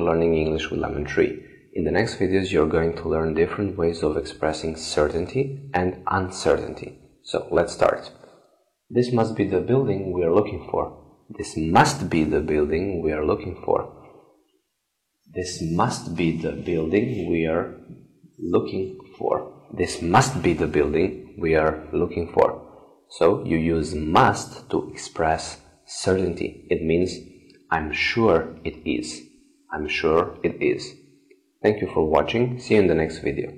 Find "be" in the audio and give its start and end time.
9.34-9.46, 12.10-12.24, 16.14-16.36, 20.42-20.52